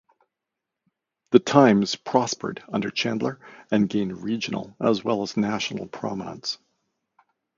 The 1.29 1.37
"Times" 1.37 1.95
prospered 1.95 2.63
under 2.73 2.89
Chandler, 2.89 3.39
and 3.69 3.87
gained 3.87 4.23
regional, 4.23 4.75
as 4.81 5.03
well 5.03 5.21
as 5.21 5.37
national, 5.37 5.85
prominence. 5.89 6.57